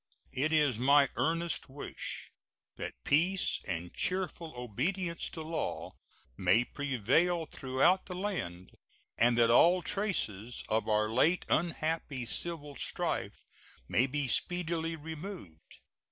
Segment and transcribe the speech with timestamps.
[0.33, 2.31] It is my earnest wish
[2.75, 5.91] that peace and cheerful obedience to law
[6.35, 8.71] may prevail throughout the land
[9.15, 13.45] and that all traces of our late unhappy civil strife
[13.87, 15.77] may be speedily removed.